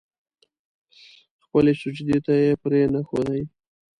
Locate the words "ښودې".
3.07-3.41